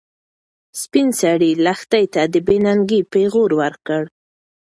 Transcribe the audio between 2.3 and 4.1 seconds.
د بې ننګۍ پېغور ورکړ.